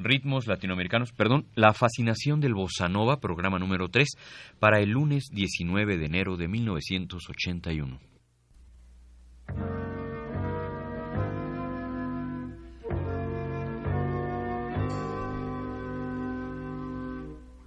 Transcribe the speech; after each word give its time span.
ritmos 0.00 0.46
latinoamericanos, 0.46 1.12
perdón, 1.12 1.46
La 1.54 1.72
fascinación 1.72 2.40
del 2.40 2.54
bossa 2.54 2.88
nova, 2.88 3.20
programa 3.20 3.58
número 3.58 3.88
3, 3.88 4.08
para 4.58 4.80
el 4.80 4.90
lunes 4.90 5.28
19 5.30 5.98
de 5.98 6.06
enero 6.06 6.36
de 6.36 6.48
1981. 6.48 8.00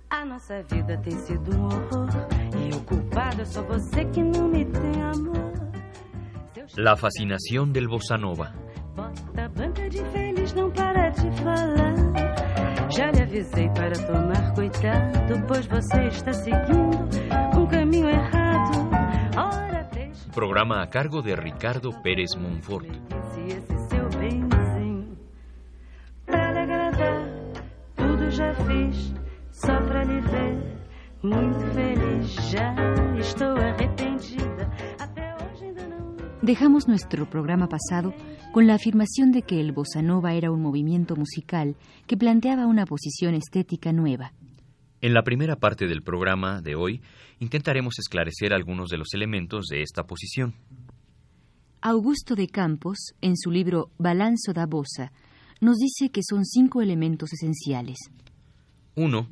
A 0.10 0.26
nossa 0.26 0.64
vida 0.64 0.98
tem 0.98 1.18
sido 1.18 1.56
um 1.56 1.66
horror 1.66 2.10
e 2.58 2.76
o 2.76 2.84
culpado 2.86 3.42
é 3.42 3.46
só 3.46 3.62
você 3.64 4.06
que 4.06 4.22
não 4.24 4.48
me 4.48 4.66
tem 4.66 5.02
amor. 5.02 5.54
La 6.78 6.96
fascinación 6.96 7.72
del 7.72 7.88
bossa 7.88 8.18
nova. 8.18 8.52
Bota 8.96 9.50
banca 9.50 9.90
de 9.90 10.04
feliz, 10.12 10.54
não 10.54 10.72
para 10.72 10.93
de 11.14 11.32
falar. 11.44 11.94
Já 12.90 13.12
lhe 13.12 13.22
avisei 13.24 13.70
para 13.70 13.94
tomar 14.06 14.54
cuidado, 14.54 15.44
pois 15.48 15.66
você 15.66 16.08
está 16.08 16.34
seguindo 16.34 17.58
um 17.58 17.66
caminho 17.68 18.10
errado. 18.10 18.90
Ora, 19.36 19.88
deixa. 19.92 20.30
Programa 20.32 20.82
a 20.82 20.88
cargo 20.88 21.22
de 21.22 21.34
Ricardo 21.34 21.92
Pérez 22.02 22.36
Monfort. 22.36 22.90
Dejamos 36.54 36.88
nuestro 36.88 37.28
programa 37.28 37.68
pasado 37.68 38.14
con 38.52 38.68
la 38.68 38.76
afirmación 38.76 39.32
de 39.32 39.42
que 39.42 39.60
el 39.60 39.72
bossa 39.72 40.04
nova 40.04 40.36
era 40.36 40.52
un 40.52 40.62
movimiento 40.62 41.16
musical 41.16 41.76
que 42.06 42.16
planteaba 42.16 42.68
una 42.68 42.86
posición 42.86 43.34
estética 43.34 43.92
nueva. 43.92 44.34
En 45.02 45.16
la 45.16 45.24
primera 45.24 45.56
parte 45.56 45.88
del 45.88 46.04
programa 46.04 46.62
de 46.62 46.76
hoy 46.76 47.02
intentaremos 47.40 47.98
esclarecer 47.98 48.54
algunos 48.54 48.90
de 48.90 49.00
los 49.00 49.16
elementos 49.16 49.66
de 49.66 49.82
esta 49.82 50.04
posición. 50.04 50.54
Augusto 51.82 52.36
de 52.36 52.46
Campos, 52.46 53.16
en 53.20 53.36
su 53.36 53.50
libro 53.50 53.90
Balanzo 53.98 54.54
da 54.54 54.68
Bossa, 54.68 55.12
nos 55.60 55.78
dice 55.78 56.12
que 56.12 56.22
son 56.22 56.46
cinco 56.46 56.84
elementos 56.84 57.34
esenciales. 57.34 57.98
1. 58.94 59.28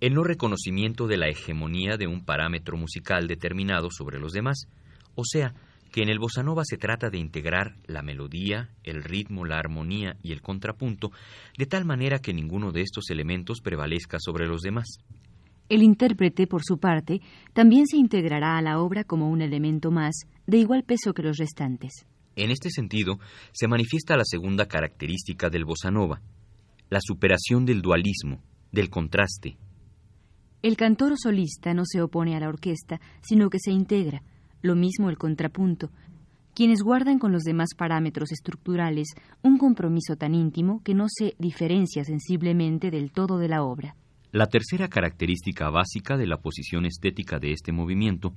El 0.00 0.14
no 0.14 0.24
reconocimiento 0.24 1.06
de 1.06 1.18
la 1.18 1.28
hegemonía 1.28 1.96
de 1.96 2.08
un 2.08 2.24
parámetro 2.24 2.76
musical 2.76 3.28
determinado 3.28 3.90
sobre 3.92 4.18
los 4.18 4.32
demás, 4.32 4.66
o 5.14 5.22
sea, 5.24 5.54
que 5.94 6.02
en 6.02 6.08
el 6.08 6.18
bossa 6.18 6.42
nova 6.42 6.62
se 6.64 6.76
trata 6.76 7.08
de 7.08 7.18
integrar 7.18 7.76
la 7.86 8.02
melodía, 8.02 8.68
el 8.82 9.04
ritmo, 9.04 9.44
la 9.44 9.60
armonía 9.60 10.16
y 10.24 10.32
el 10.32 10.42
contrapunto 10.42 11.12
de 11.56 11.66
tal 11.66 11.84
manera 11.84 12.18
que 12.18 12.34
ninguno 12.34 12.72
de 12.72 12.80
estos 12.80 13.10
elementos 13.10 13.60
prevalezca 13.60 14.16
sobre 14.18 14.48
los 14.48 14.62
demás. 14.62 14.98
El 15.68 15.84
intérprete, 15.84 16.48
por 16.48 16.64
su 16.64 16.78
parte, 16.78 17.20
también 17.52 17.86
se 17.86 17.96
integrará 17.96 18.58
a 18.58 18.60
la 18.60 18.80
obra 18.80 19.04
como 19.04 19.30
un 19.30 19.40
elemento 19.40 19.92
más, 19.92 20.22
de 20.48 20.58
igual 20.58 20.82
peso 20.82 21.14
que 21.14 21.22
los 21.22 21.36
restantes. 21.36 22.08
En 22.34 22.50
este 22.50 22.70
sentido, 22.70 23.20
se 23.52 23.68
manifiesta 23.68 24.16
la 24.16 24.24
segunda 24.24 24.66
característica 24.66 25.48
del 25.48 25.64
bossa 25.64 25.92
nova, 25.92 26.20
la 26.90 26.98
superación 27.00 27.66
del 27.66 27.82
dualismo, 27.82 28.42
del 28.72 28.90
contraste. 28.90 29.58
El 30.60 30.76
cantor 30.76 31.12
o 31.12 31.16
solista 31.16 31.72
no 31.72 31.84
se 31.84 32.02
opone 32.02 32.34
a 32.34 32.40
la 32.40 32.48
orquesta, 32.48 33.00
sino 33.22 33.48
que 33.48 33.60
se 33.60 33.70
integra, 33.70 34.24
lo 34.64 34.74
mismo 34.74 35.10
el 35.10 35.18
contrapunto, 35.18 35.90
quienes 36.54 36.80
guardan 36.82 37.18
con 37.18 37.32
los 37.32 37.42
demás 37.42 37.70
parámetros 37.76 38.32
estructurales 38.32 39.08
un 39.42 39.58
compromiso 39.58 40.16
tan 40.16 40.34
íntimo 40.34 40.80
que 40.82 40.94
no 40.94 41.04
se 41.08 41.34
diferencia 41.38 42.02
sensiblemente 42.02 42.90
del 42.90 43.12
todo 43.12 43.38
de 43.38 43.48
la 43.48 43.62
obra. 43.62 43.94
La 44.32 44.46
tercera 44.46 44.88
característica 44.88 45.68
básica 45.68 46.16
de 46.16 46.26
la 46.26 46.38
posición 46.38 46.86
estética 46.86 47.38
de 47.38 47.52
este 47.52 47.72
movimiento 47.72 48.32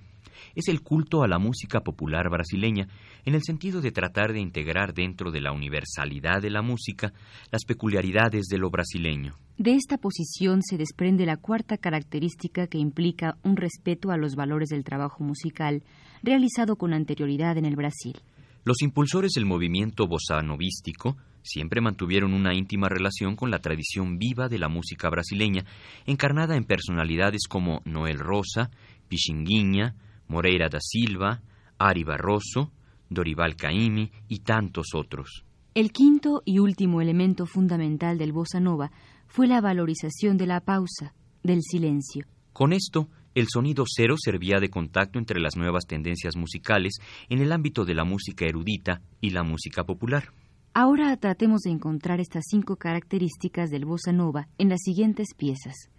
es 0.56 0.68
el 0.68 0.82
culto 0.82 1.24
a 1.24 1.28
la 1.28 1.40
música 1.40 1.82
popular 1.82 2.30
brasileña, 2.30 2.88
en 3.26 3.36
el 3.36 3.44
sentido 3.44 3.82
de 3.82 3.92
tratar 3.92 4.34
de 4.34 4.40
integrar 4.40 4.94
dentro 4.94 5.32
de 5.32 5.42
la 5.42 5.52
universalidad 5.52 6.42
de 6.42 6.50
la 6.50 6.62
música 6.62 7.14
las 7.52 7.66
peculiaridades 7.66 8.48
de 8.48 8.58
lo 8.58 8.70
brasileño. 8.70 9.34
De 9.58 9.74
esta 9.74 9.98
posición 9.98 10.62
se 10.62 10.78
desprende 10.78 11.26
la 11.26 11.38
cuarta 11.38 11.78
característica 11.78 12.68
que 12.68 12.78
implica 12.78 13.38
un 13.44 13.58
respeto 13.58 14.12
a 14.12 14.18
los 14.18 14.36
valores 14.36 14.70
del 14.70 14.84
trabajo 14.84 15.24
musical 15.24 15.84
realizado 16.22 16.76
con 16.76 16.94
anterioridad 16.94 17.58
en 17.58 17.66
el 17.66 17.76
Brasil. 17.76 18.16
Los 18.64 18.82
impulsores 18.82 19.32
del 19.32 19.46
movimiento 19.46 20.08
bossa 20.08 20.42
novístico 20.42 21.16
siempre 21.42 21.82
mantuvieron 21.82 22.34
una 22.34 22.54
íntima 22.54 22.90
relación 22.90 23.36
con 23.36 23.50
la 23.50 23.60
tradición 23.60 24.18
viva 24.18 24.50
de 24.50 24.60
la 24.60 24.68
música 24.68 25.10
brasileña, 25.10 25.64
encarnada 26.06 26.58
en 26.58 26.66
personalidades 26.66 27.48
como 27.48 27.82
Noel 27.86 28.20
Rosa, 28.20 28.70
Pixinguinha, 29.08 29.96
Moreira 30.28 30.70
da 30.70 30.80
Silva, 30.80 31.42
Ari 31.78 32.04
Barroso, 32.04 32.72
Dorival 33.10 33.56
Caymmi 33.56 34.12
y 34.28 34.40
tantos 34.40 34.88
otros. 34.94 35.44
El 35.74 35.92
quinto 35.92 36.42
y 36.44 36.60
último 36.60 37.02
elemento 37.02 37.46
fundamental 37.46 38.18
del 38.18 38.34
bossa 38.34 38.60
nova 38.60 38.92
fue 39.28 39.48
la 39.48 39.62
valorización 39.62 40.38
de 40.38 40.48
la 40.48 40.62
pausa, 40.62 41.14
del 41.44 41.62
silencio. 41.62 42.26
Con 42.52 42.74
esto, 42.74 43.10
el 43.36 43.46
sonido 43.48 43.84
cero 43.86 44.16
servía 44.18 44.60
de 44.60 44.70
contacto 44.70 45.20
entre 45.20 45.40
las 45.40 45.56
nuevas 45.56 45.86
tendencias 45.86 46.36
musicales 46.36 46.98
en 47.30 47.40
el 47.40 47.52
ámbito 47.52 47.86
de 47.86 47.94
la 47.94 48.04
música 48.04 48.46
erudita 48.46 49.02
y 49.22 49.30
la 49.30 49.44
música 49.44 49.84
popular. 49.84 50.34
Ahora 50.74 51.16
tratemos 51.18 51.62
de 51.62 51.72
encontrar 51.72 52.20
estas 52.20 52.46
cinco 52.50 52.78
características 52.78 53.70
del 53.70 53.86
bossa 53.86 54.12
nova 54.12 54.48
en 54.58 54.70
las 54.70 54.82
siguientes 54.84 55.36
piezas. 55.36 55.92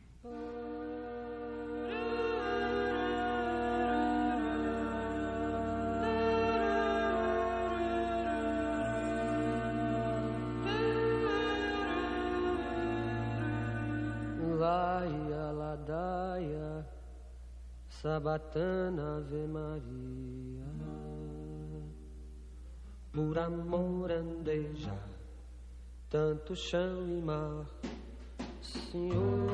Sabatana, 18.02 19.16
ave 19.16 19.46
Maria. 19.48 20.68
Por 23.12 23.36
amor 23.38 24.12
andei 24.12 24.70
já, 24.74 24.96
tanto 26.08 26.54
chão 26.54 27.08
e 27.08 27.20
mar. 27.20 27.66
Senhor, 28.62 29.48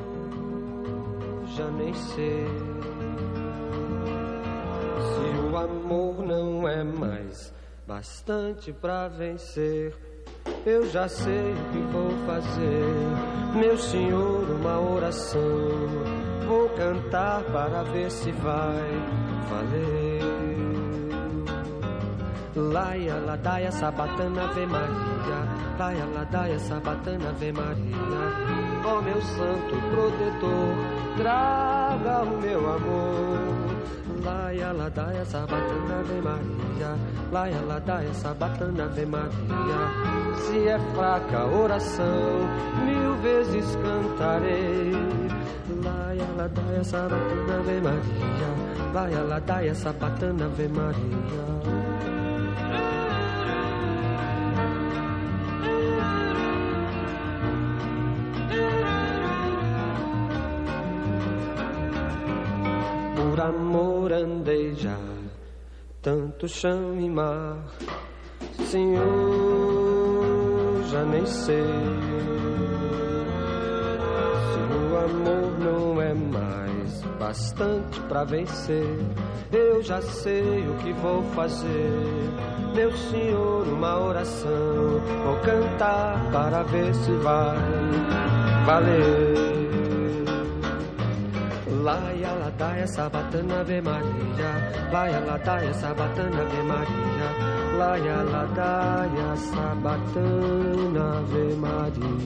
já 1.55 1.71
nem 1.71 1.93
sei 1.93 2.45
se 5.01 5.51
o 5.51 5.57
amor 5.57 6.23
não 6.23 6.67
é 6.67 6.83
mais 6.83 7.53
bastante 7.87 8.71
pra 8.71 9.07
vencer. 9.07 9.95
Eu 10.65 10.87
já 10.87 11.07
sei 11.07 11.53
o 11.53 11.71
que 11.71 11.79
vou 11.91 12.11
fazer, 12.27 13.57
meu 13.59 13.77
senhor, 13.77 14.49
uma 14.51 14.79
oração. 14.79 16.14
Cantar 16.77 17.41
para 17.53 17.83
ver 17.83 18.11
se 18.11 18.31
vai 18.31 19.01
valer. 19.49 20.15
Laia, 22.55 23.15
ladaia, 23.15 23.71
sabatana, 23.71 24.43
ave 24.43 24.65
Maria. 24.65 25.39
Laia, 25.79 26.05
ladaia, 26.05 26.59
sabatana, 26.59 27.29
ave 27.29 27.51
Maria. 27.51 27.95
Ó 28.85 29.01
meu 29.01 29.21
santo 29.21 29.75
protetor, 29.91 30.75
traga 31.17 32.23
o 32.23 32.41
meu 32.41 32.59
amor. 32.59 33.39
Laia, 34.23 34.73
ladaia, 34.73 35.25
sabatana, 35.25 35.99
ave 35.99 36.21
Maria. 36.21 36.97
Laia, 37.31 37.61
ladaia, 37.61 38.13
sabatana, 38.13 38.83
ave 38.85 39.05
Maria. 39.05 39.81
Se 40.35 40.67
é 40.67 40.79
fraca 40.93 41.39
a 41.39 41.45
oração, 41.45 42.49
mil 42.85 43.15
vezes 43.21 43.75
cantarei. 43.77 45.34
Ladaia, 46.45 46.83
sabatana, 46.83 47.57
ave 47.57 47.81
Maria. 47.81 48.49
Laia, 48.93 49.21
ladaia, 49.23 49.73
sabatana, 49.73 50.45
ave 50.45 50.67
Maria. 50.67 50.95
Por 63.15 63.39
amor 63.41 64.13
andei 64.13 64.75
já, 64.75 64.99
tanto 66.03 66.47
chão 66.47 66.99
e 66.99 67.09
mar. 67.09 67.57
Senhor, 68.69 69.03
já 70.91 71.03
nem 71.05 71.25
sei 71.25 71.63
bastante 77.15 77.99
pra 78.01 78.23
vencer. 78.23 78.97
Eu 79.51 79.81
já 79.81 80.01
sei 80.01 80.67
o 80.67 80.75
que 80.75 80.93
vou 80.93 81.23
fazer, 81.33 82.31
meu 82.75 82.91
Senhor, 82.91 83.67
uma 83.67 83.99
oração. 83.99 85.01
Vou 85.23 85.35
cantar 85.41 86.29
para 86.31 86.63
ver 86.63 86.93
se 86.93 87.11
vai 87.11 87.57
valer. 88.65 89.45
Laia, 91.83 92.31
ladaia, 92.33 92.87
sabatana, 92.87 93.61
ave 93.61 93.81
Maria. 93.81 94.89
Laia, 94.91 95.19
ladaia, 95.19 95.73
sabatana, 95.73 96.41
ave 96.41 96.63
Maria. 96.63 97.29
Laia, 97.77 98.23
ladaia, 98.23 99.35
sabatana, 99.35 101.19
ave 101.19 101.55
Maria. 101.55 102.25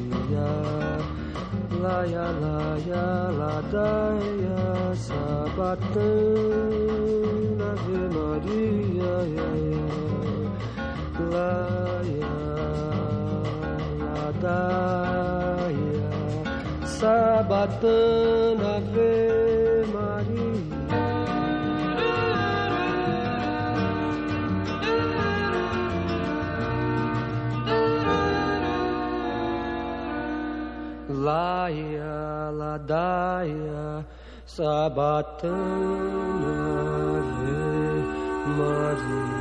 Laia, 1.84 2.26
laia, 2.44 3.06
ladaia, 3.40 4.64
sabatana, 5.06 6.10
ave 7.72 8.02
Maria. 8.16 9.16
Laia, 11.32 12.36
ladaia, 14.04 16.12
sabatana, 16.98 18.72
ave 18.78 19.14
Laia, 31.30 32.50
ladaia, 32.60 34.04
sabatana, 34.56 35.54
ave 37.20 37.62
Maria. 38.58 39.39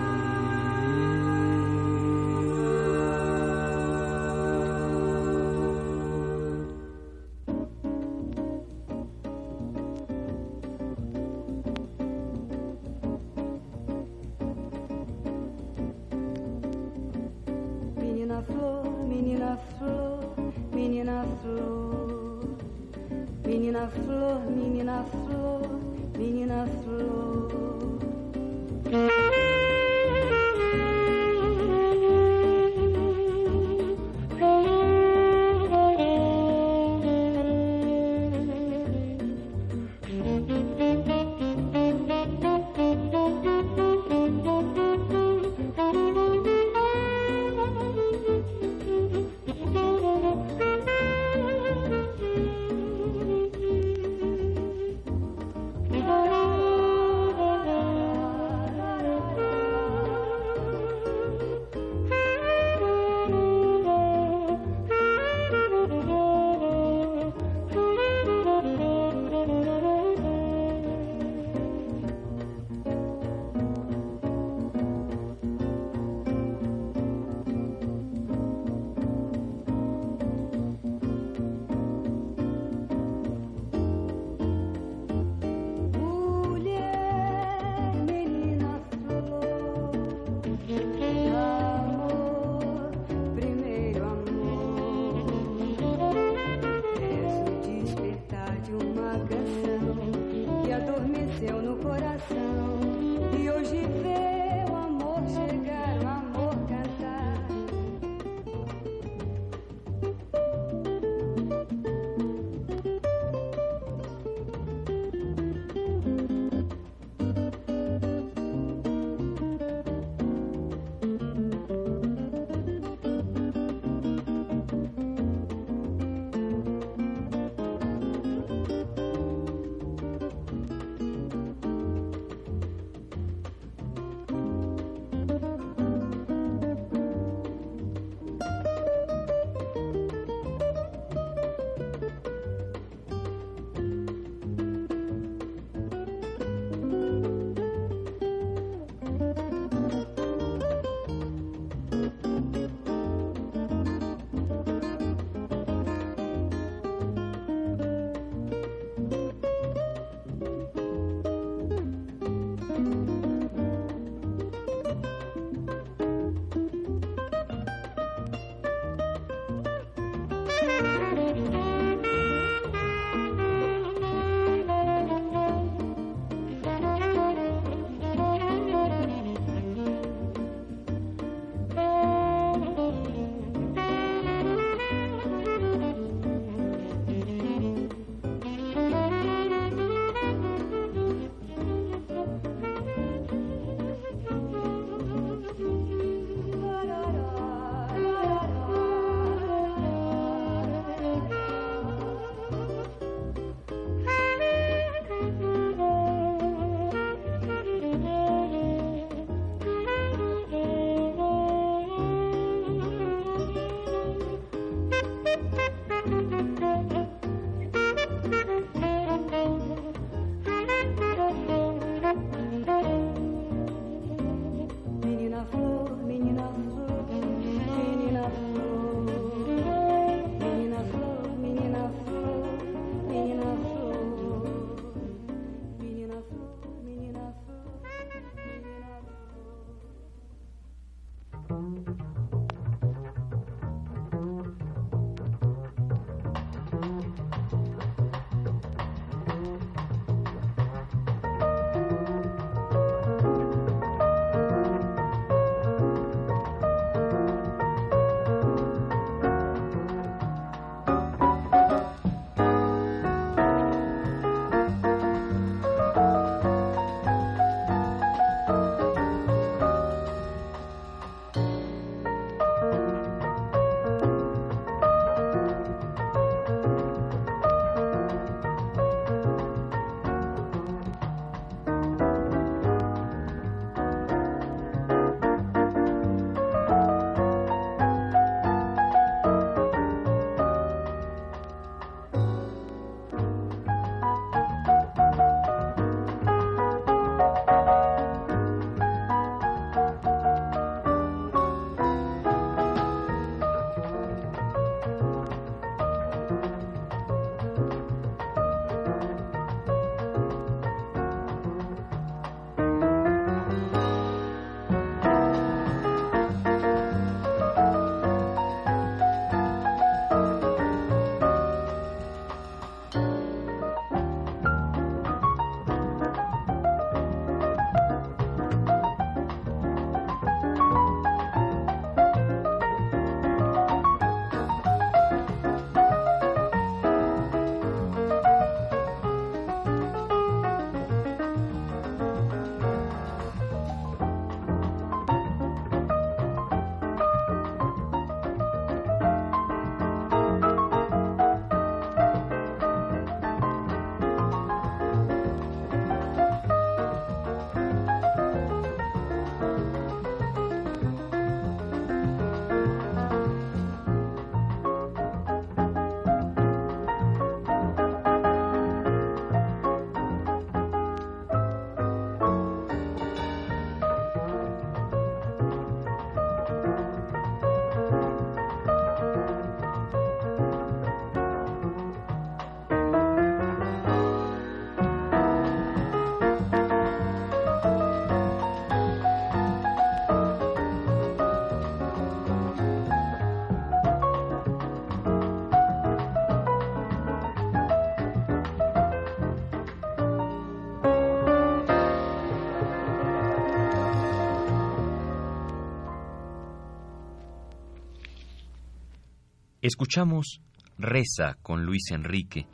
Escuchamos 409.68 410.40
Reza 410.78 411.36
con 411.42 411.66
Luis 411.66 411.90
Enrique, 411.90 412.46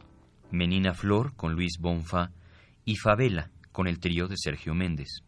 Menina 0.51 0.95
Flor 0.95 1.37
con 1.37 1.55
Luis 1.55 1.79
Bonfa 1.79 2.33
y 2.85 2.97
Favela 2.97 3.53
con 3.71 3.87
el 3.87 4.01
trío 4.01 4.27
de 4.27 4.35
Sergio 4.37 4.75
Méndez. 4.75 5.21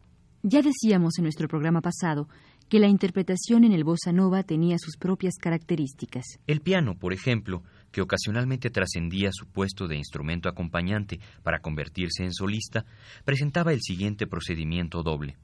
Ya 0.43 0.61
decíamos 0.61 1.17
en 1.17 1.23
nuestro 1.23 1.47
programa 1.47 1.79
pasado 1.79 2.27
que 2.67 2.79
la 2.79 2.89
interpretación 2.89 3.63
en 3.63 3.71
el 3.71 3.85
bossa 3.85 4.11
nova 4.11 4.43
tenía 4.43 4.75
sus 4.77 4.97
propias 4.97 5.35
características. 5.39 6.25
El 6.45 6.59
piano, 6.59 6.95
por 6.99 7.13
ejemplo, 7.13 7.63
que 7.93 8.01
ocasionalmente 8.01 8.69
trascendía 8.69 9.29
su 9.31 9.47
puesto 9.47 9.87
de 9.87 9.95
instrumento 9.95 10.49
acompañante 10.49 11.21
para 11.41 11.59
convertirse 11.59 12.25
en 12.25 12.33
solista, 12.33 12.83
presentaba 13.23 13.71
el 13.71 13.79
siguiente 13.79 14.27
procedimiento 14.27 15.03
doble. 15.03 15.37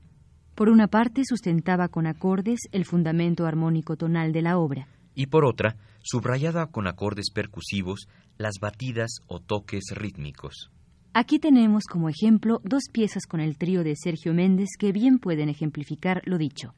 Por 0.56 0.68
una 0.68 0.90
parte, 0.90 1.22
sustentaba 1.24 1.88
con 1.88 2.06
acordes 2.06 2.60
el 2.74 2.84
fundamento 2.84 3.46
armónico 3.46 3.96
tonal 3.96 4.34
de 4.34 4.42
la 4.42 4.58
obra. 4.58 4.90
Y 5.16 5.28
por 5.28 5.46
otra, 5.46 5.78
subrayaba 6.02 6.68
con 6.68 6.88
acordes 6.88 7.32
percusivos 7.32 8.08
las 8.38 8.56
batidas 8.60 9.20
o 9.28 9.40
toques 9.40 9.84
rítmicos. 9.92 10.72
Aquí 11.14 11.38
tenemos 11.38 11.84
como 11.86 12.10
ejemplo 12.10 12.60
dos 12.64 12.84
piezas 12.92 13.28
con 13.28 13.40
el 13.40 13.58
trío 13.58 13.84
de 13.84 13.96
Sergio 13.96 14.34
Méndez 14.34 14.70
que 14.80 14.92
bien 14.92 15.20
pueden 15.20 15.48
ejemplificar 15.48 16.24
lo 16.26 16.38
dicho. 16.38 16.74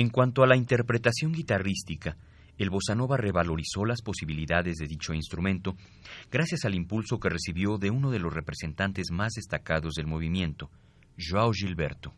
En 0.00 0.08
cuanto 0.08 0.42
a 0.42 0.46
la 0.46 0.56
interpretación 0.56 1.30
guitarrística, 1.30 2.16
el 2.56 2.70
bossa 2.70 2.94
nova 2.94 3.18
revalorizó 3.18 3.84
las 3.84 4.00
posibilidades 4.00 4.78
de 4.78 4.86
dicho 4.86 5.12
instrumento 5.12 5.76
gracias 6.30 6.64
al 6.64 6.74
impulso 6.74 7.20
que 7.20 7.28
recibió 7.28 7.76
de 7.76 7.90
uno 7.90 8.10
de 8.10 8.18
los 8.18 8.32
representantes 8.32 9.10
más 9.10 9.34
destacados 9.34 9.92
del 9.92 10.06
movimiento, 10.06 10.70
João 11.18 11.52
Gilberto. 11.52 12.14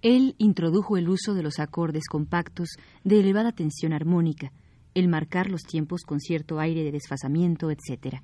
Él 0.00 0.36
introdujo 0.38 0.96
el 0.96 1.10
uso 1.10 1.34
de 1.34 1.42
los 1.42 1.58
acordes 1.58 2.04
compactos 2.08 2.78
de 3.04 3.20
elevada 3.20 3.52
tensión 3.52 3.92
armónica, 3.92 4.50
el 4.94 5.08
marcar 5.08 5.50
los 5.50 5.64
tiempos 5.64 6.04
con 6.06 6.18
cierto 6.18 6.60
aire 6.60 6.82
de 6.82 6.92
desfasamiento, 6.92 7.70
etc. 7.70 8.22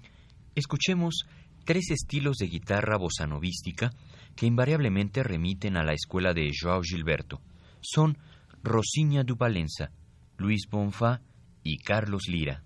Escuchemos 0.54 1.26
tres 1.66 1.90
estilos 1.90 2.38
de 2.38 2.46
guitarra 2.46 2.96
bossanovística 2.96 3.90
que 4.34 4.46
invariablemente 4.46 5.22
remiten 5.22 5.76
a 5.76 5.84
la 5.84 5.92
escuela 5.92 6.32
de 6.32 6.48
João 6.52 6.80
Gilberto. 6.82 7.42
Son 7.82 8.16
Rosinha 8.64 9.22
du 9.22 9.34
Valença, 9.34 9.90
Luis 10.38 10.66
Bonfa 10.68 11.20
y 11.62 11.78
Carlos 11.78 12.28
Lira. 12.28 12.64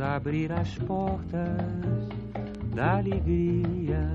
Abrir 0.00 0.52
as 0.52 0.78
portas 0.78 2.08
da 2.72 2.98
alegria. 2.98 4.08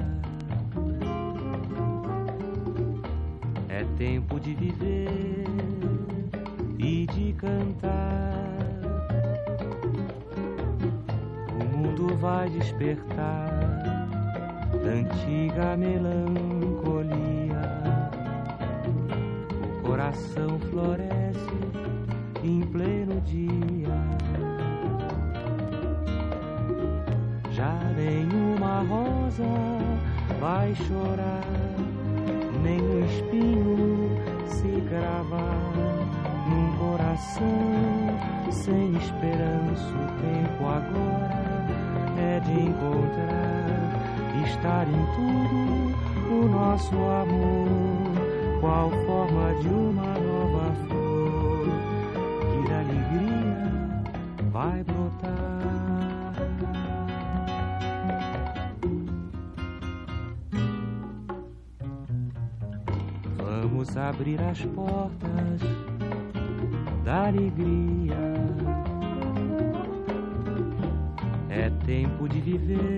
É 3.68 3.84
tempo 3.98 4.40
de 4.40 4.56
viver 4.56 5.44
e 6.80 7.06
de 7.08 7.34
cantar. 7.34 8.34
O 11.50 11.78
mundo 11.78 12.16
vai 12.16 12.50
despertar 12.50 13.50
da 14.72 14.90
antiga 14.90 15.76
melancolia. 15.76 17.14
O 19.80 19.82
coração 19.82 20.58
floresce 20.60 21.44
em 22.42 22.62
pleno 22.62 23.20
dia. 23.22 24.23
Já 27.54 27.72
nenhuma 27.96 28.84
rosa 28.90 29.44
vai 30.40 30.74
chorar, 30.74 31.44
nem 32.64 32.82
um 32.82 33.06
espinho 33.06 34.10
se 34.48 34.82
gravar 34.90 35.72
num 36.50 36.76
coração 36.80 38.50
sem 38.50 38.96
esperança. 38.96 39.86
O 39.86 40.08
tempo 40.20 40.66
agora 40.66 41.68
é 42.18 42.40
de 42.40 42.54
encontrar, 42.54 44.02
estar 44.48 44.88
em 44.88 45.06
tudo 45.16 45.94
o 46.34 46.50
nosso 46.50 46.96
amor, 46.96 48.60
qual 48.62 48.90
forma 49.06 49.54
de 49.62 49.68
uma 49.68 50.13
abrir 64.34 64.42
as 64.42 64.62
portas 64.62 65.62
da 67.04 67.28
alegria. 67.28 68.16
É 71.50 71.70
tempo 71.86 72.28
de 72.28 72.42
viver 72.42 72.93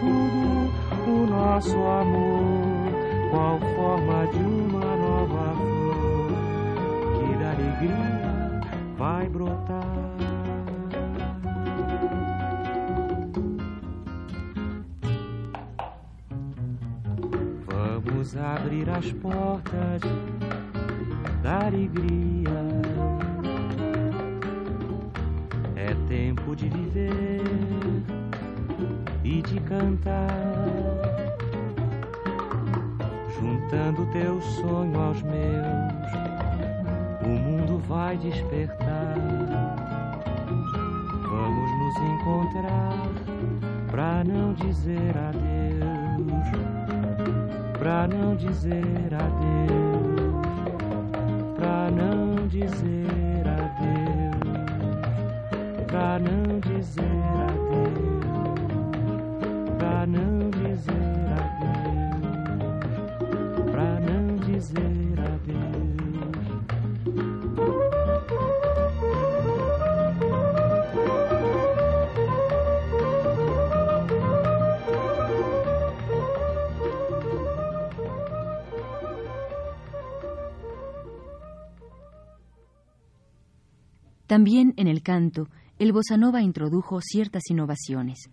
tudo 0.00 1.10
o 1.10 1.26
nosso 1.26 1.76
amor, 1.76 3.30
qual 3.30 3.58
forma 3.76 4.26
de 4.28 4.38
uma 4.38 4.96
nova 4.96 5.54
flor 5.56 6.30
que 7.18 7.36
da 7.38 7.50
alegria 7.50 8.60
vai 8.96 9.28
brotar. 9.28 10.08
Vamos 17.66 18.36
abrir 18.36 18.90
as 18.90 19.12
portas 19.12 20.02
da 21.42 21.66
alegria. 21.66 22.47
También 84.38 84.72
en 84.76 84.86
el 84.86 85.02
canto, 85.02 85.48
el 85.80 85.92
bossa 85.92 86.16
nova 86.16 86.42
introdujo 86.42 87.00
ciertas 87.00 87.42
innovaciones. 87.50 88.30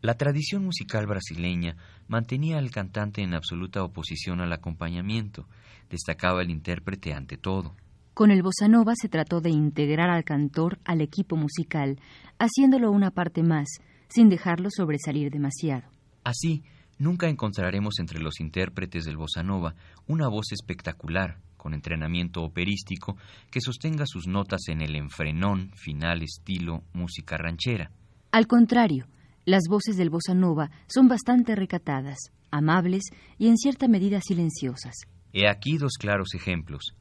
La 0.00 0.14
tradición 0.14 0.64
musical 0.64 1.06
brasileña 1.06 1.76
mantenía 2.08 2.58
al 2.58 2.72
cantante 2.72 3.22
en 3.22 3.32
absoluta 3.32 3.84
oposición 3.84 4.40
al 4.40 4.52
acompañamiento, 4.52 5.46
destacaba 5.88 6.42
el 6.42 6.50
intérprete 6.50 7.12
ante 7.12 7.36
todo. 7.36 7.76
Con 8.12 8.32
el 8.32 8.42
bossa 8.42 8.66
nova 8.66 8.94
se 9.00 9.08
trató 9.08 9.40
de 9.40 9.50
integrar 9.50 10.10
al 10.10 10.24
cantor 10.24 10.80
al 10.84 11.00
equipo 11.00 11.36
musical, 11.36 12.00
haciéndolo 12.40 12.90
una 12.90 13.12
parte 13.12 13.44
más, 13.44 13.68
sin 14.08 14.28
dejarlo 14.28 14.68
sobresalir 14.72 15.30
demasiado. 15.30 15.84
Así, 16.24 16.64
nunca 16.98 17.28
encontraremos 17.28 18.00
entre 18.00 18.18
los 18.18 18.40
intérpretes 18.40 19.04
del 19.04 19.16
bossa 19.16 19.44
nova 19.44 19.76
una 20.08 20.26
voz 20.26 20.50
espectacular, 20.50 21.38
con 21.66 21.74
entrenamiento 21.74 22.44
operístico, 22.44 23.16
que 23.50 23.60
sostenga 23.60 24.04
sus 24.06 24.28
notas 24.28 24.68
en 24.68 24.82
el 24.82 24.94
enfrenón 24.94 25.72
final 25.74 26.22
estilo 26.22 26.84
música 26.92 27.36
ranchera. 27.36 27.90
Al 28.30 28.46
contrario, 28.46 29.08
las 29.44 29.64
voces 29.68 29.96
del 29.96 30.08
bossa 30.08 30.32
nova 30.32 30.70
son 30.86 31.08
bastante 31.08 31.56
recatadas, 31.56 32.18
amables 32.52 33.02
y 33.36 33.48
en 33.48 33.56
cierta 33.56 33.88
medida 33.88 34.20
silenciosas. 34.20 34.94
He 35.32 35.48
aquí 35.48 35.76
dos 35.76 35.94
claros 35.98 36.34
ejemplos. 36.36 36.94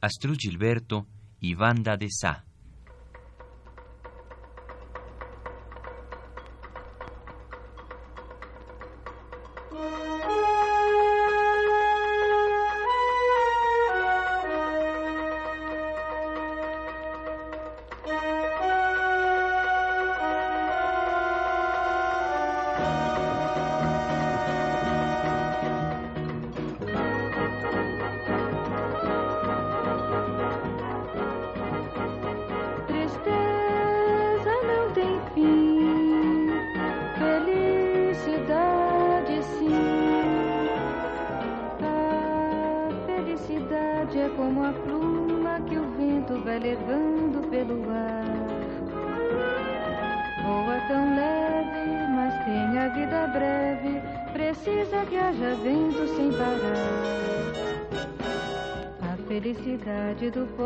Astrud 0.00 0.36
Gilberto 0.38 1.08
y 1.40 1.56
Banda 1.56 1.96
de 1.96 2.06
Sá. 2.08 2.44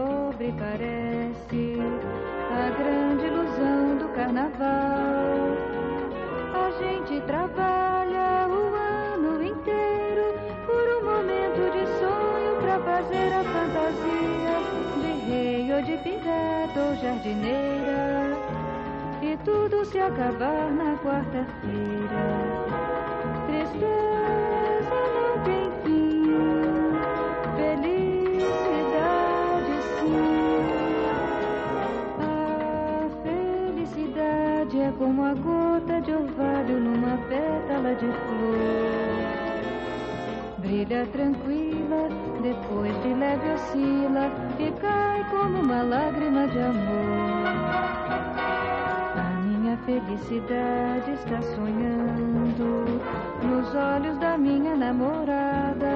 sobre 0.09 0.53
parece 0.53 1.77
a 2.51 2.71
grande 2.79 3.27
ilusão 3.27 3.99
do 3.99 4.09
carnaval. 4.14 5.29
A 6.55 6.71
gente 6.81 7.21
trabalha 7.27 8.49
o 8.49 8.75
ano 8.75 9.42
inteiro 9.42 10.27
por 10.66 10.87
um 10.97 11.03
momento 11.12 11.62
de 11.77 11.85
sonho 12.01 12.53
para 12.62 12.79
fazer 12.81 13.33
a 13.33 13.44
fantasia 13.55 14.57
de 15.03 15.12
rei 15.31 15.75
ou 15.75 15.83
de 15.83 15.97
pirata 15.99 16.81
ou 16.88 16.97
jardineira. 16.97 18.37
E 19.21 19.37
tudo 19.44 19.85
se 19.85 19.99
acabar 19.99 20.71
na 20.73 20.97
quarta-feira. 21.03 22.67
como 34.99 35.25
a 35.25 35.33
gota 35.35 36.01
de 36.01 36.13
orvalho 36.13 36.81
numa 36.81 37.17
pétala 37.29 37.95
de 37.95 38.07
flor. 38.07 39.39
Brilha 40.59 41.07
tranquila, 41.13 42.09
depois 42.43 42.93
de 43.03 43.15
leve 43.15 43.49
oscila 43.53 44.29
e 44.59 44.73
cai 44.81 45.25
como 45.31 45.61
uma 45.61 45.83
lágrima 45.83 46.49
de 46.49 46.59
amor. 46.59 47.47
A 49.17 49.41
minha 49.47 49.77
felicidade 49.79 51.13
está 51.13 51.41
sonhando 51.43 52.85
nos 53.45 53.75
olhos 53.75 54.19
da 54.19 54.37
minha 54.37 54.75
namorada. 54.75 55.87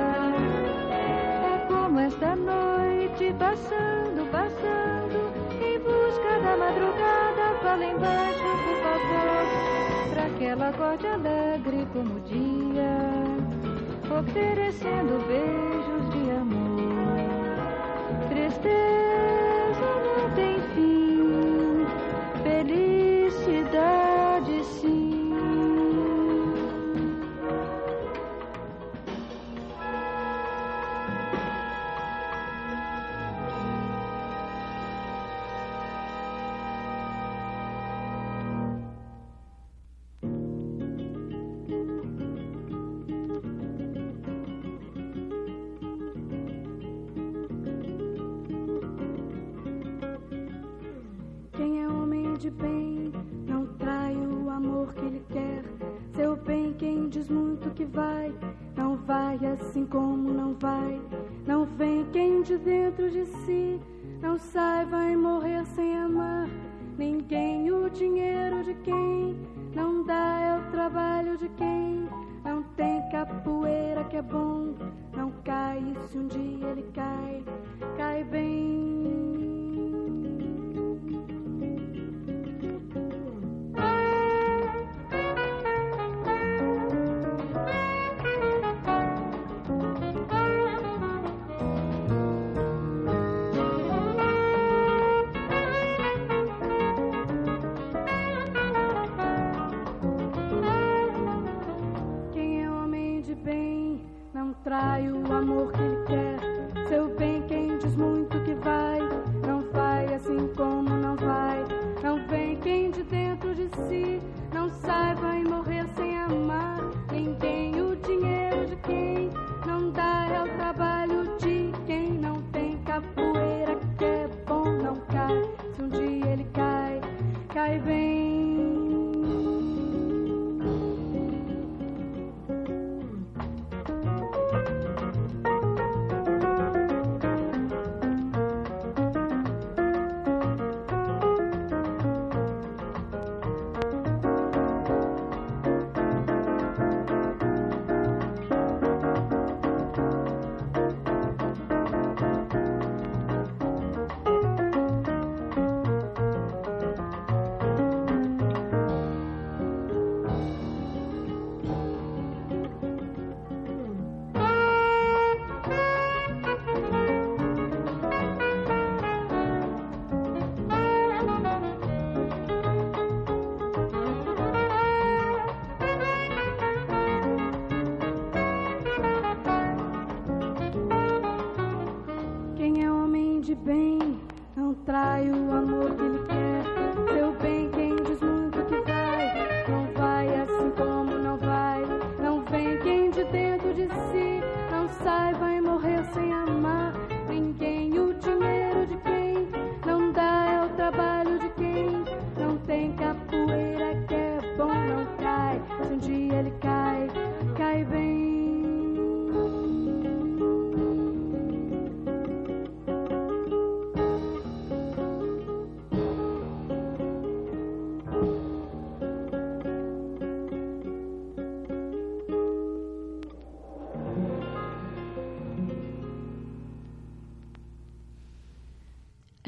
É 1.45 1.67
como 1.67 1.99
esta 1.99 2.37
noite 2.37 3.35
passando, 3.37 4.31
passando 4.31 5.33
em 5.61 5.79
busca 5.81 6.41
da 6.41 6.57
madrugada 6.57 7.42
bola 7.73 7.87
embaixo, 7.87 8.43
por 8.65 8.77
favor, 8.85 9.45
pra 10.11 10.29
que 10.37 10.45
ela 10.45 10.69
acorde 10.69 11.07
alegre 11.07 11.87
como 11.93 12.17
o 12.17 12.21
dia, 12.21 12.99
oferecendo 14.19 15.27
beijos 15.27 16.11
de 16.13 16.31
amor. 16.33 17.19
Tristeza. 18.29 19.22
dentro 62.63 63.11
de 63.11 63.22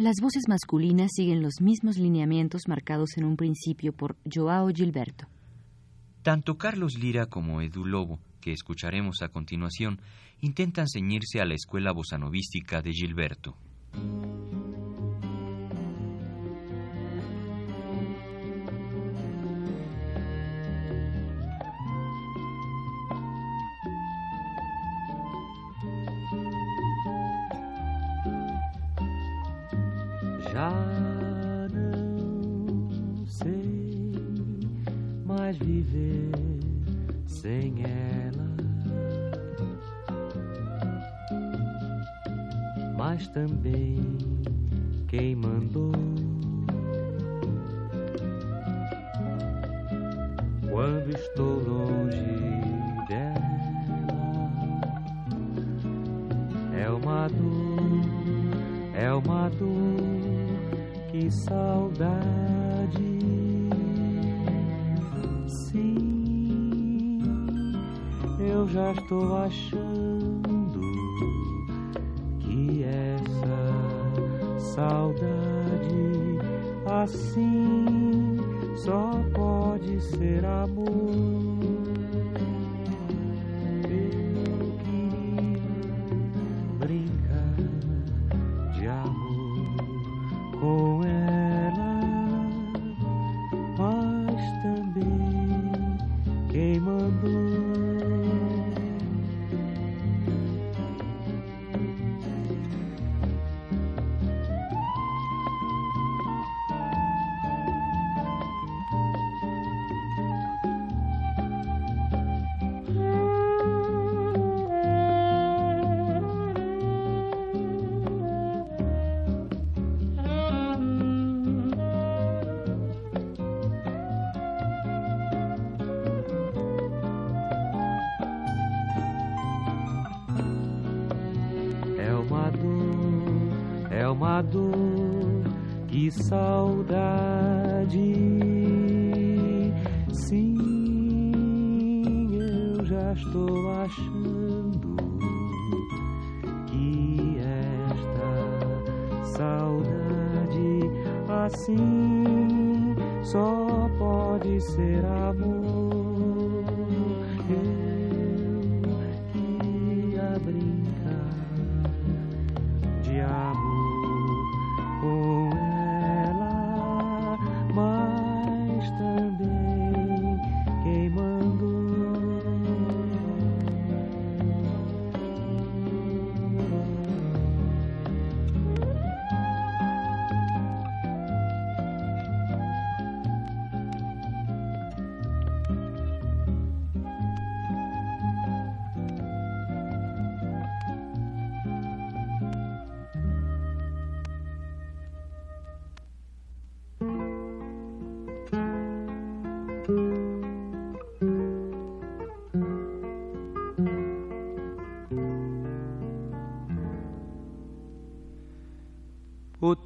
las 0.04 0.16
voces 0.20 0.42
masculinas 0.48 1.12
siguen 1.14 1.40
los 1.40 1.62
mismos 1.62 1.96
lineamientos 1.96 2.68
marcados 2.68 3.16
en 3.16 3.24
un 3.24 3.38
principio 3.38 3.94
por 3.94 4.16
Joao 4.30 4.68
Gilberto. 4.68 5.26
Tanto 6.22 6.58
Carlos 6.58 6.98
Lira 6.98 7.24
como 7.24 7.62
Edu 7.62 7.86
Lobo, 7.86 8.18
que 8.42 8.52
escucharemos 8.52 9.22
a 9.22 9.28
continuación, 9.28 10.02
intentan 10.42 10.88
ceñirse 10.88 11.40
a 11.40 11.46
la 11.46 11.54
escuela 11.54 11.90
bosanovística 11.92 12.82
de 12.82 12.92
Gilberto. 12.92 13.56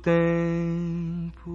Tempo 0.03 1.51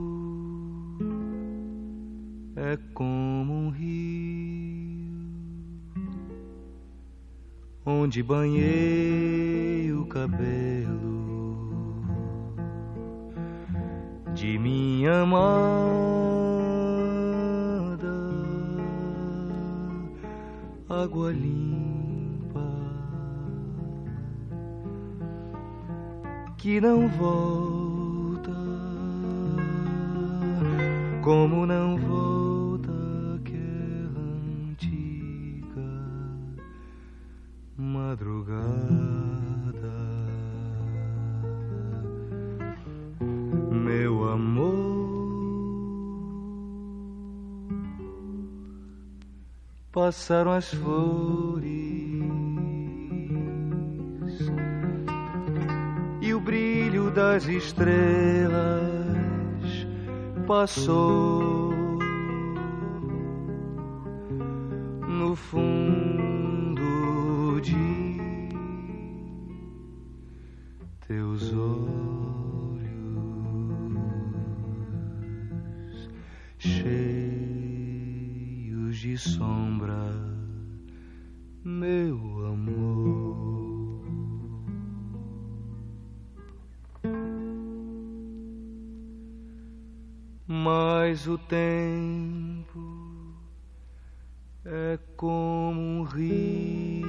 é 2.56 2.78
como 2.94 3.54
um 3.54 3.70
rio 3.70 5.14
onde 7.86 8.24
banhei 8.24 9.92
o 9.94 10.06
cabelo 10.06 11.04
de 14.34 14.58
minha 14.58 15.22
amada, 15.22 15.44
água 20.90 21.32
limpa 21.32 22.62
que 26.58 26.82
não 26.82 27.08
volta 27.10 27.63
como 31.24 31.66
não 31.66 31.98
volta 31.98 32.92
aquela 33.38 34.20
antiga 34.70 35.82
madrugada. 37.78 38.64
Meu 43.72 44.30
amor, 44.30 45.64
passaram 49.94 50.52
as 50.52 50.74
flores 50.74 51.64
e 56.22 56.34
o 56.34 56.42
brilho 56.42 57.10
das 57.12 57.46
estrelas 57.46 58.83
passou 60.46 61.72
no 65.08 65.36
fundo 65.36 66.82
de 67.62 68.20
teus 71.08 71.54
olhos 71.54 72.84
cheios 76.60 77.78
de 78.98 79.18
sombra, 79.18 80.12
meu 81.64 82.46
amor. 82.48 83.53
Mas 91.14 91.28
o 91.28 91.38
tempo 91.38 92.80
é 94.66 94.98
como 95.16 95.80
um 95.80 96.02
rio 96.02 97.04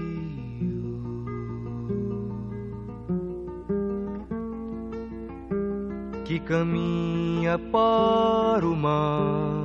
que 6.23 6.39
caminha 6.39 7.59
para 7.59 8.67
o 8.67 8.77
mar. 8.77 9.64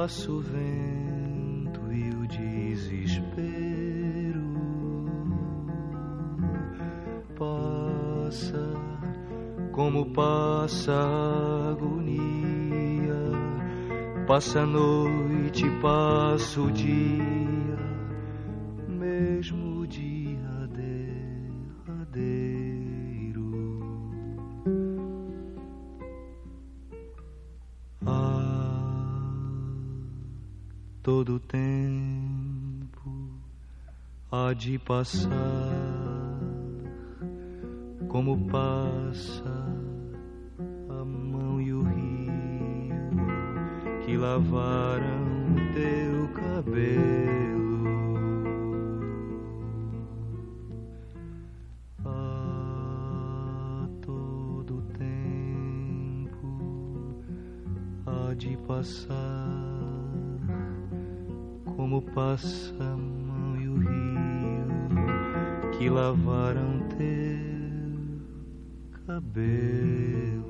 Passa 0.00 0.32
o 0.32 0.40
vento 0.40 1.92
e 1.92 2.08
o 2.08 2.26
desespero. 2.26 3.44
Passa 7.38 8.72
como 9.72 10.06
passa 10.06 10.94
a 10.94 11.72
agonia. 11.72 13.14
Passa 14.26 14.60
a 14.60 14.66
noite, 14.66 15.68
passa 15.82 16.62
o 16.62 16.72
dia, 16.72 17.39
de 34.60 34.78
passar 34.78 35.30
como 38.08 38.36
passa 38.46 39.48
a 40.86 41.02
mão 41.02 41.58
e 41.62 41.72
o 41.72 41.80
rio 41.80 43.10
que 44.04 44.18
lavaram 44.18 45.24
teu 45.72 46.28
cabelo. 46.34 47.70
A 52.04 53.88
todo 54.02 54.82
tempo 54.98 56.46
há 58.04 58.34
de 58.34 58.58
passar 58.58 59.16
como 61.64 62.02
passa 62.02 63.09
que 65.80 65.88
lavaram 65.88 66.78
teu 66.98 68.20
cabelo. 69.06 70.49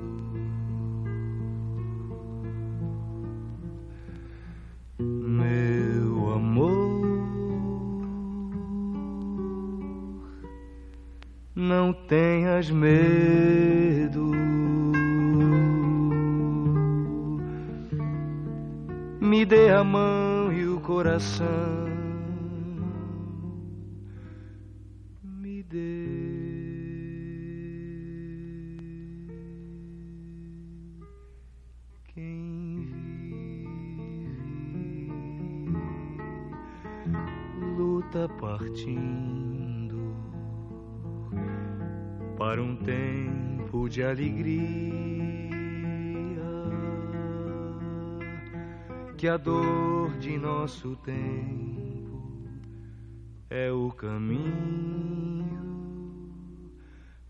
Caminho 54.01 55.45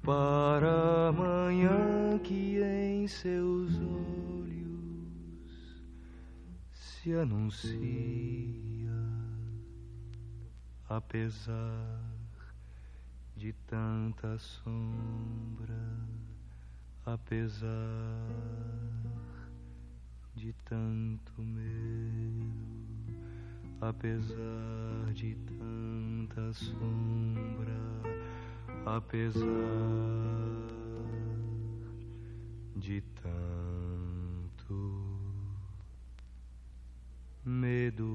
para 0.05 1.09
amanhã 1.09 2.17
que 2.23 2.63
em 2.63 3.09
seus 3.09 3.77
olhos 3.81 5.83
se 6.71 7.13
anuncia, 7.13 7.75
apesar 10.89 12.01
de 13.37 13.53
tanta 13.67 14.39
sombra, 14.39 15.75
apesar 17.05 17.67
de 20.37 20.53
tanto 20.65 21.43
medo, 21.43 22.90
apesar 23.81 25.15
de 25.15 25.35
tanta 25.47 26.53
sombra, 26.53 27.81
apesar 28.85 29.41
de 32.77 33.03
tanto 33.23 33.61
medo. 37.45 38.07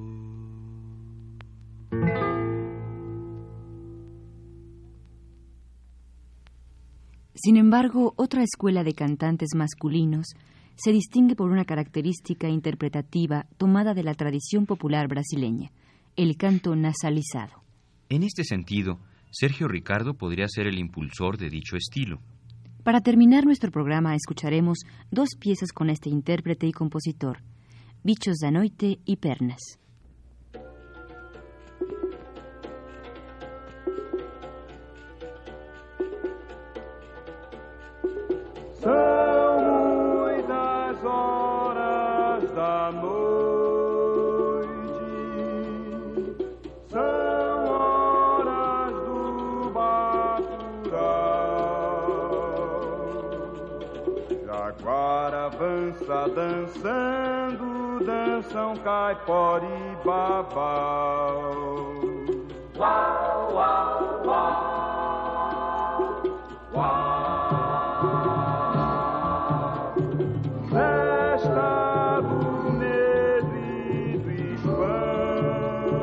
Sin 7.33 7.57
embargo, 7.57 8.13
otra 8.17 8.43
escuela 8.43 8.83
de 8.83 8.93
cantantes 8.93 9.49
masculinos 9.55 10.27
se 10.75 10.91
distingue 10.91 11.35
por 11.35 11.51
una 11.51 11.65
característica 11.65 12.49
interpretativa 12.49 13.47
tomada 13.57 13.93
de 13.93 14.03
la 14.03 14.13
tradición 14.13 14.65
popular 14.65 15.07
brasileña, 15.07 15.71
el 16.15 16.37
canto 16.37 16.75
nasalizado. 16.75 17.63
En 18.09 18.23
este 18.23 18.43
sentido, 18.43 18.99
Sergio 19.31 19.67
Ricardo 19.67 20.13
podría 20.13 20.47
ser 20.47 20.67
el 20.67 20.77
impulsor 20.77 21.37
de 21.37 21.49
dicho 21.49 21.75
estilo. 21.75 22.19
Para 22.83 23.01
terminar 23.01 23.45
nuestro 23.45 23.71
programa 23.71 24.15
escucharemos 24.15 24.79
dos 25.09 25.29
piezas 25.39 25.71
con 25.71 25.89
este 25.89 26.09
intérprete 26.09 26.67
y 26.67 26.71
compositor, 26.71 27.39
Bichos 28.03 28.37
da 28.39 28.51
Noite 28.51 28.99
y 29.03 29.15
Pernas. 29.15 29.79
Dançando, 56.29 57.99
dançam 58.05 58.75
caipora 58.77 59.65
e 59.65 59.95
babau. 60.05 61.51
Uau, 62.77 63.53
uau, 63.53 64.21
uau. 64.25 64.75
Festa 70.69 72.21
do 72.21 72.71
medo 72.73 73.55
e 73.55 74.17
do 74.17 74.31
espanto 74.53 75.95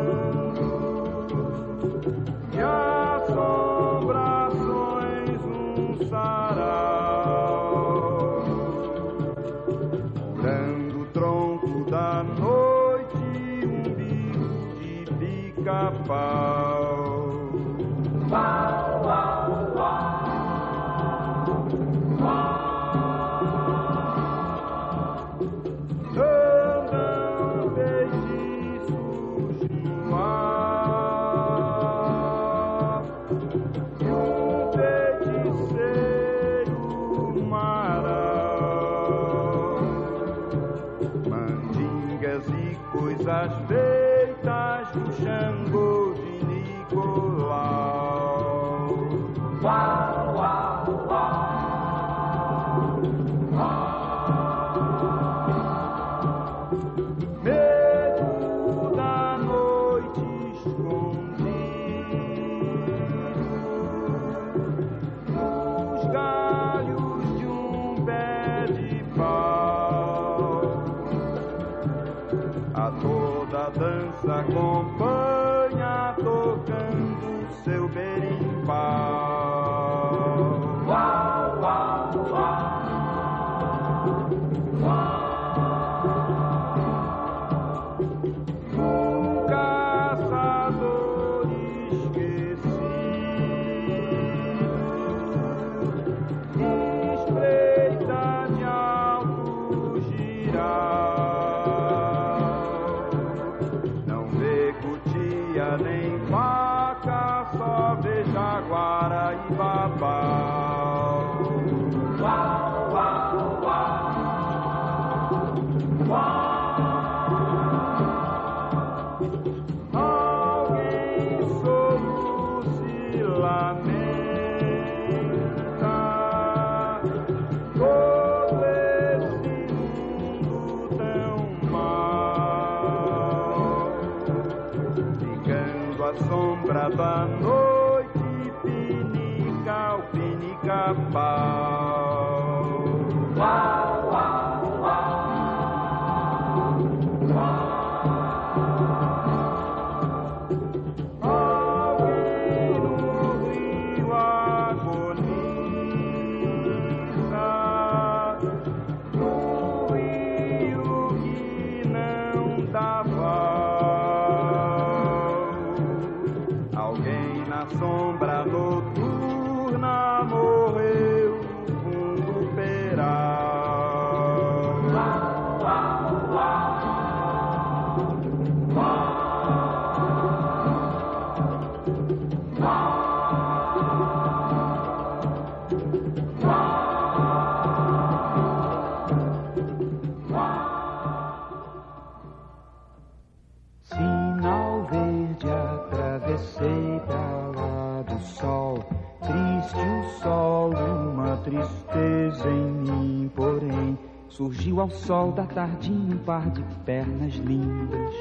tristeza 201.52 202.48
em 202.48 202.70
mim, 202.72 203.30
porém. 203.34 203.98
Surgiu 204.28 204.80
ao 204.80 204.88
sol 204.88 205.30
da 205.32 205.44
tardinha 205.44 206.14
um 206.14 206.18
par 206.18 206.48
de 206.48 206.62
pernas 206.86 207.34
lindas, 207.34 208.14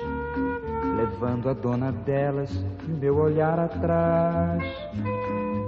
levando 0.97 1.47
a 1.47 1.53
dona 1.53 1.89
delas 1.89 2.51
e 2.85 2.91
o 2.91 2.97
meu 2.97 3.17
olhar 3.17 3.57
atrás. 3.57 4.61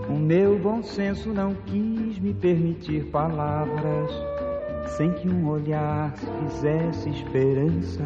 O 0.10 0.20
meu 0.20 0.60
bom 0.60 0.84
senso 0.84 1.30
não 1.30 1.56
quis 1.66 2.20
me 2.20 2.34
permitir 2.34 3.06
palavras, 3.06 4.12
sem 4.98 5.14
que 5.14 5.30
um 5.30 5.48
olhar 5.48 6.12
se 6.18 6.26
fizesse 6.26 7.10
esperança. 7.10 8.04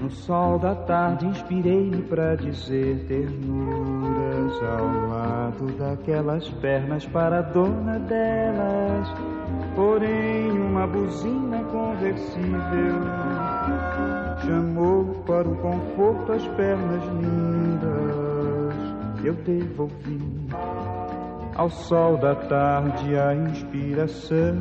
No 0.00 0.10
sol 0.10 0.58
da 0.58 0.74
tarde 0.74 1.26
inspirei-me 1.26 2.00
pra 2.00 2.34
dizer 2.34 3.04
ternuras 3.06 4.54
ao 4.62 5.12
daquelas 5.78 6.48
pernas 6.60 7.06
para 7.06 7.38
a 7.38 7.42
dona 7.42 7.98
delas. 8.00 9.08
Porém, 9.74 10.50
uma 10.50 10.86
buzina 10.86 11.62
conversível 11.64 13.00
chamou 14.44 15.04
para 15.26 15.48
o 15.48 15.56
conforto 15.56 16.32
as 16.32 16.46
pernas 16.48 17.04
lindas. 17.20 18.74
Eu 19.24 19.34
devolvi 19.34 20.20
ao 21.54 21.70
sol 21.70 22.16
da 22.16 22.34
tarde 22.34 23.16
a 23.16 23.34
inspiração. 23.34 24.56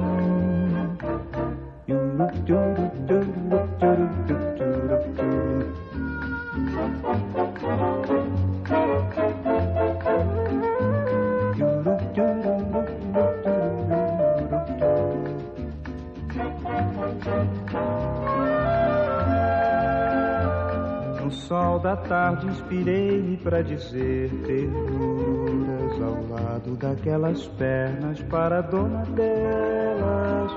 Tarde 22.11 22.45
inspirei-me 22.45 23.37
para 23.37 23.63
dizer 23.63 24.29
ternuras 24.45 26.01
ao 26.01 26.27
lado 26.27 26.75
daquelas 26.75 27.47
pernas 27.47 28.21
para 28.23 28.59
dona 28.59 29.05
delas. 29.15 30.51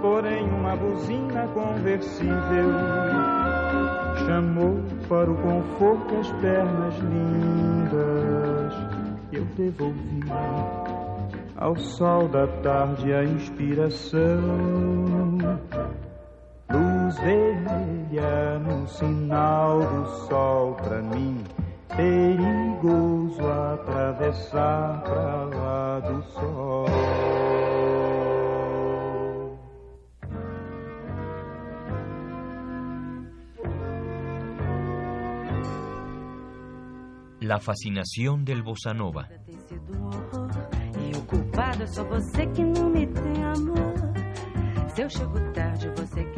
Porém, 0.00 0.48
uma 0.48 0.76
buzina 0.76 1.48
conversível 1.48 2.70
chamou 4.24 4.78
para 5.08 5.28
o 5.28 5.34
conforto 5.38 6.14
as 6.14 6.30
pernas 6.40 6.94
lindas. 6.98 8.72
Eu 9.32 9.44
devolvi 9.56 10.20
ao 11.56 11.74
sol 11.74 12.28
da 12.28 12.46
tarde 12.62 13.12
a 13.12 13.24
inspiração. 13.24 14.38
Luz 17.08 17.20
vermelha 17.20 18.58
no 18.58 18.86
sinal 18.86 19.80
do 19.80 20.06
sol 20.28 20.74
pra 20.74 21.00
mim. 21.00 21.42
Perigoso 21.96 23.40
atravessar 23.48 25.02
pra 25.04 25.44
lá 25.46 26.00
do 26.00 26.22
sol. 26.34 26.86
La 37.40 37.58
fascinación 37.58 38.44
del 38.44 38.62
bossa 38.62 38.92
nova. 38.92 39.26
Tem 39.46 39.58
sido 39.60 39.96
um 39.96 40.08
horror. 40.08 40.50
E 41.00 41.16
o 41.16 41.22
culpado 41.22 41.84
é 41.84 41.86
só 41.86 42.04
você 42.04 42.46
que 42.48 42.62
não 42.62 42.90
me 42.90 43.06
tem 43.06 43.44
amor. 43.44 43.94
Se 44.94 45.02
eu 45.02 45.08
chego 45.08 45.38
tarde, 45.54 45.88
você 45.96 46.24
quer 46.24 46.37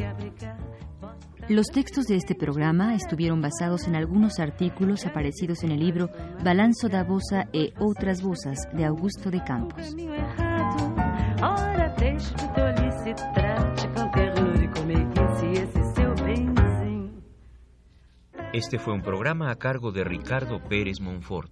Los 1.51 1.67
textos 1.67 2.05
de 2.05 2.15
este 2.15 2.33
programa 2.33 2.95
estuvieron 2.95 3.41
basados 3.41 3.85
en 3.85 3.97
algunos 3.97 4.39
artículos 4.39 5.05
aparecidos 5.05 5.65
en 5.65 5.73
el 5.73 5.81
libro 5.81 6.09
Balanzo 6.41 6.87
da 6.87 7.03
Bosa 7.03 7.49
e 7.51 7.73
otras 7.77 8.21
Bosas 8.21 8.69
de 8.71 8.85
Augusto 8.85 9.29
de 9.29 9.43
Campos. 9.43 9.93
Este 18.53 18.79
fue 18.79 18.93
un 18.93 19.01
programa 19.01 19.51
a 19.51 19.55
cargo 19.57 19.91
de 19.91 20.05
Ricardo 20.05 20.63
Pérez 20.63 21.01
Monfort. 21.01 21.51